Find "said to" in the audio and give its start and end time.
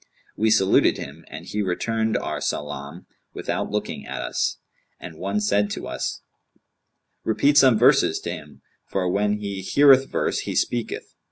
5.39-5.87